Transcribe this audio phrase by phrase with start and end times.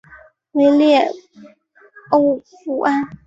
[0.53, 1.07] 维列
[2.09, 3.03] 欧布安。